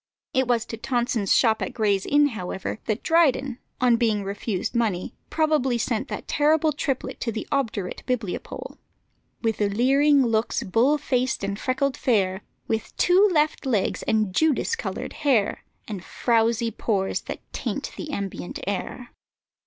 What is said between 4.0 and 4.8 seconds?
refused